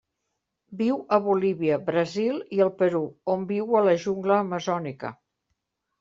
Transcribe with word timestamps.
Viu 0.77 0.95
a 1.17 1.17
Bolívia, 1.25 1.75
Brasil 1.89 2.39
i 2.59 2.61
el 2.65 2.71
Perú, 2.79 3.01
on 3.33 3.43
viu 3.51 3.75
a 3.81 3.83
la 3.89 3.93
jungla 4.05 4.39
amazònica. 4.47 5.13